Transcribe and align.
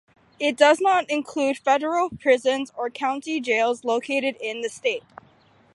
It 0.39 0.57
does 0.57 0.81
not 0.81 1.07
include 1.11 1.59
federal 1.59 2.09
prisons 2.09 2.71
or 2.75 2.89
county 2.89 3.39
jails 3.39 3.83
located 3.83 4.35
in 4.41 4.61
that 4.61 4.71
State. 4.71 5.03